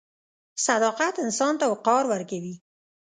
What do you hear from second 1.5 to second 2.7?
ته وقار ورکوي.